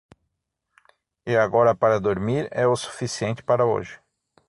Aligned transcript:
E 1.31 1.37
agora 1.37 1.75
para 1.75 1.99
dormir, 1.99 2.47
é 2.49 2.65
o 2.65 2.75
suficiente 2.75 3.43
para 3.43 3.67
hoje. 3.67 3.99